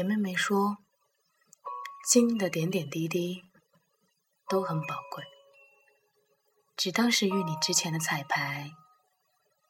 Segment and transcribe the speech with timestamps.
[0.00, 0.78] 严妹妹说
[2.08, 3.44] ：“经历的点点滴滴
[4.48, 5.22] 都很宝贵，
[6.74, 8.70] 只当是与你之前的彩排，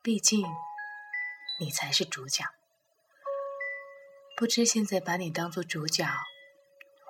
[0.04, 0.46] 毕竟
[1.58, 2.44] 你才是主角。
[4.36, 6.06] 不知现在把你当做主角，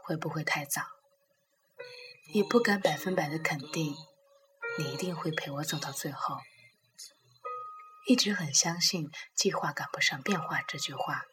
[0.03, 0.81] 会不会太早？
[2.33, 3.95] 也不敢百分百的肯定，
[4.79, 6.39] 你一定会陪我走到最后。
[8.07, 11.25] 一直很相信‘计划赶不上变化’这句话。”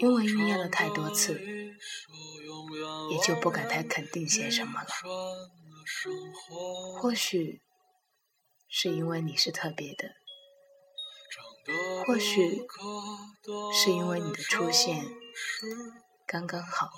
[0.00, 1.38] 因为酝酿了太多次，
[3.10, 4.88] 也就不敢太肯定些什么了。
[6.98, 7.60] 或许
[8.66, 10.14] 是因为你是特别的，
[12.06, 12.66] 或许
[13.74, 15.04] 是因为你的出现
[16.26, 16.88] 刚刚好，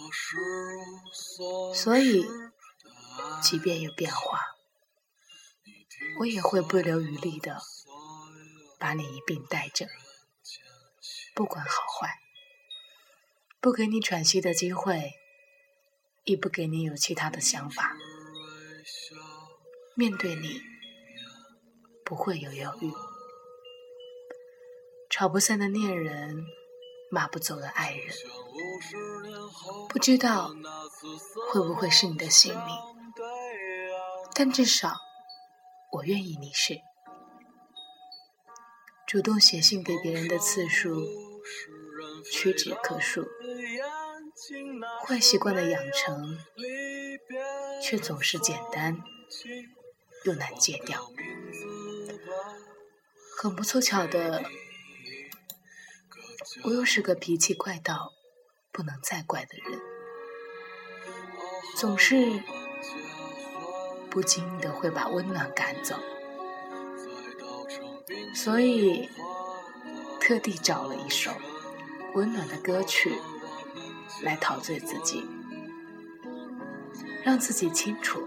[1.74, 2.24] 所以
[3.42, 4.38] 即便有变化，
[6.20, 7.60] 我也会不留余力的
[8.78, 9.88] 把你一并带着，
[11.34, 12.21] 不管好坏。
[13.62, 15.12] 不给你喘息的机会，
[16.24, 17.96] 亦不给你有其他的想法。
[19.94, 20.60] 面对你，
[22.04, 22.92] 不会有犹豫。
[25.08, 26.44] 吵不散的恋人，
[27.08, 28.08] 骂不走的爱人，
[29.88, 30.52] 不知道
[31.52, 32.76] 会不会是你的性命，
[34.34, 34.96] 但至少
[35.92, 36.80] 我愿意你是。
[39.06, 41.00] 主动写信给别人的次数
[42.30, 43.26] 屈指可数。
[45.06, 46.38] 坏习惯的养成，
[47.80, 48.98] 却总是简单
[50.24, 51.10] 又难戒掉。
[53.38, 54.42] 很不凑巧的，
[56.64, 58.12] 我又是个脾气怪到
[58.72, 59.80] 不能再怪的人，
[61.76, 62.42] 总是
[64.10, 65.96] 不经意的会把温暖赶走，
[68.34, 69.08] 所以
[70.20, 71.32] 特地找了一首
[72.14, 73.18] 温暖的歌曲。
[74.22, 75.26] 来陶醉自己，
[77.24, 78.22] 让自己清楚，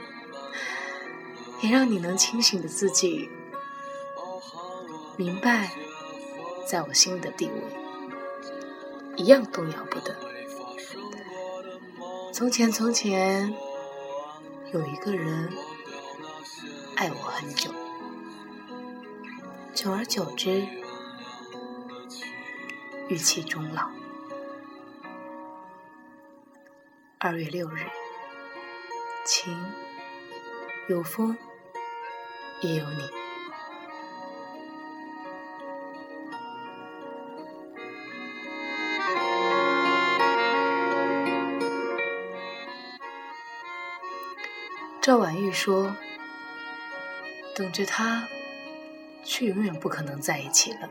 [1.62, 3.30] 也让你能清醒的自己
[5.16, 5.70] 明白，
[6.68, 7.54] 在我心里的地位
[9.16, 10.14] 一样动摇不得。
[12.30, 13.54] 从前，从前
[14.72, 15.48] 有一个人
[16.96, 17.70] 爱我很久，
[19.72, 20.66] 久而久之，
[23.08, 23.90] 玉气终老。
[27.18, 27.80] 二月六日，
[29.26, 29.54] 晴，
[30.88, 31.36] 有风，
[32.62, 33.10] 也有你。
[45.02, 45.94] 赵婉玉说
[47.54, 48.26] ：“等着他，
[49.22, 50.88] 却永远不可能在一起了。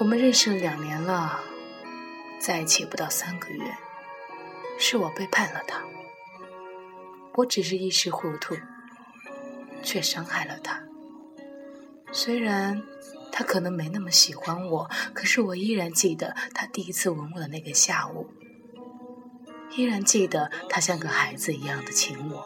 [0.00, 1.40] 我们认识了两年了，
[2.40, 3.62] 在一起不到三个月。”
[4.76, 5.80] 是我背叛了他，
[7.34, 8.56] 我只是一时糊涂，
[9.84, 10.82] 却伤害了他。
[12.10, 12.82] 虽然
[13.30, 18.28] 他可能没那么喜欢我，可是我依然记得他第一次吻我的那个下午，
[19.76, 22.44] 依然记得他像个孩子一样的亲我，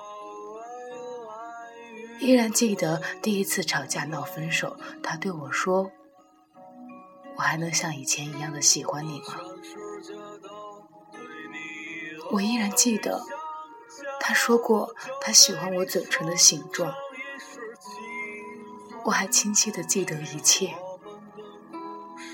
[2.21, 5.91] 依然记得第一次吵架闹分手，他对我说
[7.39, 9.39] ：“我还能像以前一样的喜欢你吗？”
[12.33, 13.25] 我依然记得，
[14.21, 16.93] 他说过他喜欢我嘴唇的形状。
[19.05, 20.75] 我还清晰的记得一切。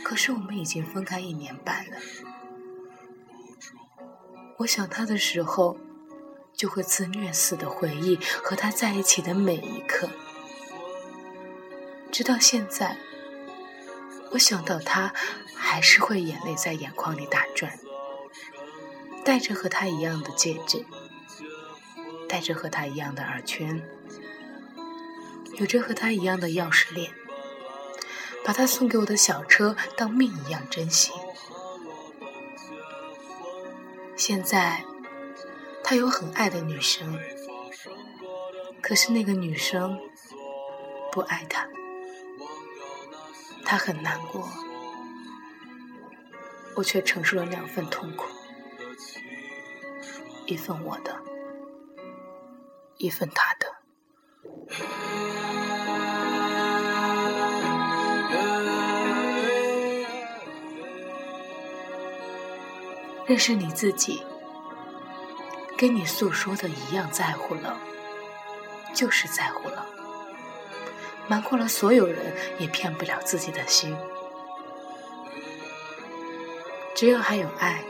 [0.03, 1.97] 可是我们已经分开一年半了。
[4.59, 5.79] 我想他的时候，
[6.53, 10.09] 就会自虐似的回忆和他在一起的每一刻。
[12.11, 12.99] 直到现在，
[14.35, 15.15] 我想到他，
[15.55, 17.79] 还是会眼泪在眼眶里打转。
[19.25, 20.85] 戴着和他一样的戒指，
[22.29, 23.81] 戴着和他一样的耳圈，
[25.55, 27.13] 有着和他一样的钥匙链，
[28.45, 31.13] 把他送给我的小车当命一样珍惜。
[34.17, 34.85] 现在，
[35.85, 37.19] 他有很爱的女生，
[38.83, 39.97] 可是那个女生
[41.13, 41.69] 不爱他，
[43.65, 44.49] 他很难过，
[46.77, 48.27] 我却承受了两份痛苦。
[50.47, 51.19] 一份我的，
[52.99, 53.75] 一份他的。
[63.27, 64.23] 认识你自己，
[65.79, 67.79] 跟你诉说的一样在乎了，
[68.93, 69.94] 就是在乎了。
[71.29, 73.97] 瞒过了所有人，也骗不了自己的心。
[76.95, 77.83] 只要还有爱，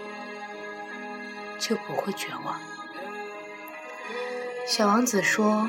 [1.58, 2.58] 就不会绝望。
[4.66, 5.68] 小王子说：“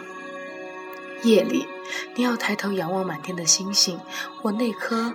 [1.24, 1.68] 夜里，
[2.16, 4.00] 你要抬头仰望满天的星星。
[4.42, 5.14] 我那颗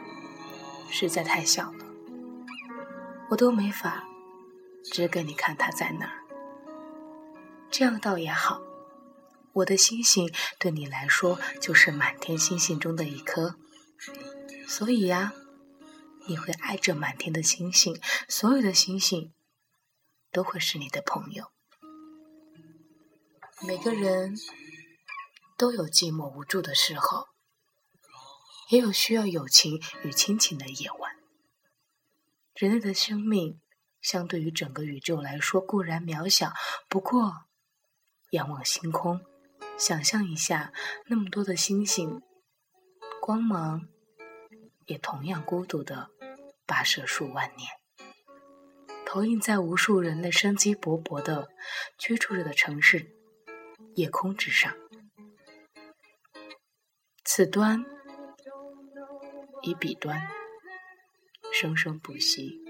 [0.90, 1.84] 实在太小了，
[3.30, 4.04] 我都没法
[4.84, 6.20] 指给你看它在哪儿。
[7.70, 8.60] 这样倒也好，
[9.52, 13.56] 我的星星对你来说就是满天星星中的一颗，
[14.68, 15.32] 所以呀，
[16.28, 19.32] 你会爱这满天的星星，所有的星星
[20.30, 21.50] 都会是你的朋友。”
[23.66, 24.36] 每个人
[25.58, 27.26] 都有寂寞无助的时候，
[28.70, 31.12] 也有需要友情与亲情的夜晚。
[32.54, 33.60] 人类的生命
[34.00, 36.52] 相对于整个宇宙来说固然渺小，
[36.88, 37.46] 不过
[38.30, 39.20] 仰望星空，
[39.80, 40.74] 想象一下
[41.06, 42.20] 那么多的星星，
[43.22, 43.88] 光芒
[44.84, 46.10] 也同样孤独的
[46.66, 47.66] 跋涉数万年，
[49.06, 51.48] 投影在无数人类生机勃勃的
[51.96, 53.16] 居住着的城市。
[53.94, 54.72] 夜空之上，
[57.24, 57.84] 此端
[59.62, 60.28] 以彼端，
[61.52, 62.60] 生生不息。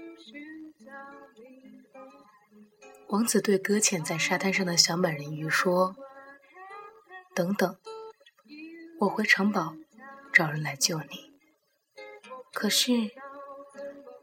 [3.09, 5.95] 王子对搁浅在沙滩上的小美人鱼说
[7.41, 7.75] ：“等等，
[8.99, 9.73] 我回城堡
[10.31, 11.31] 找人来救你。
[12.53, 12.91] 可是，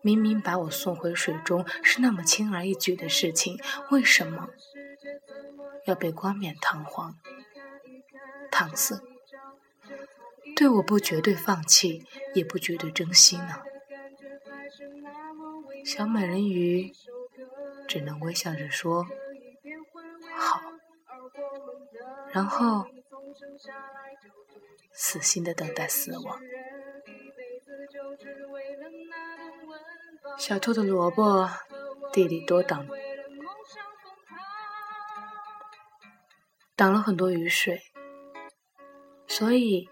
[0.03, 3.59] 明明把我送回水中是那么轻而易举的事情，
[3.91, 4.51] 为什么？”
[5.85, 7.17] 要被冠冕堂皇
[8.53, 9.01] 搪塞，
[10.55, 12.07] 对我不绝对放弃，
[12.37, 13.63] 也不绝对珍惜呢。
[15.85, 16.93] 小美人鱼
[17.89, 19.09] 只能微笑着说
[20.39, 20.61] ：“好。”
[22.31, 22.87] 然后
[25.01, 26.41] 死心的等待死亡。
[30.37, 31.49] 小兔的萝卜
[32.13, 32.85] 地里多挡。
[36.75, 37.81] 挡了很多雨水，
[39.29, 39.89] 所以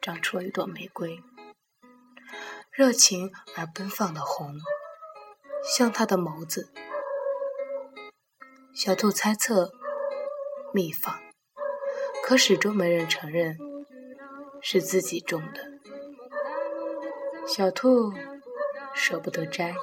[0.00, 1.20] 长出了一朵玫瑰，
[2.70, 4.54] 热情而奔放的红，
[5.64, 6.72] 像他的眸子。
[8.72, 9.72] 小兔猜测
[10.72, 11.20] 秘方，
[12.28, 13.56] 可始终没人承认
[14.60, 15.64] 是自己种的。
[17.46, 18.12] 小兔
[18.94, 19.74] 舍不得摘，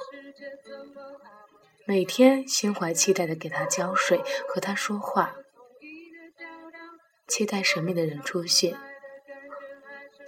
[1.84, 5.34] 每天心怀期待的给它浇水，和它说话。
[7.26, 8.78] 期待神秘的人出现。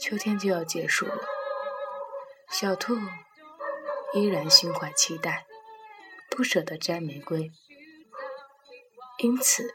[0.00, 1.20] 秋天就要结束了，
[2.50, 2.96] 小兔
[4.12, 5.46] 依然心怀期待，
[6.28, 7.52] 不舍得摘玫瑰，
[9.18, 9.72] 因此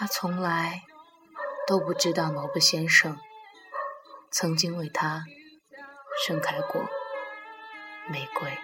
[0.00, 0.84] 他从来
[1.66, 3.18] 都不知道毛布先生
[4.30, 5.24] 曾经为他
[6.24, 6.88] 盛开过
[8.08, 8.56] 玫瑰。